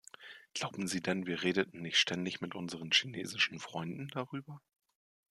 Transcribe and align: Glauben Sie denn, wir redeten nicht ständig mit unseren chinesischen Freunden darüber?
Glauben 0.55 0.87
Sie 0.87 0.99
denn, 0.99 1.27
wir 1.27 1.43
redeten 1.43 1.83
nicht 1.83 1.99
ständig 1.99 2.41
mit 2.41 2.55
unseren 2.55 2.89
chinesischen 2.89 3.59
Freunden 3.59 4.07
darüber? 4.07 4.59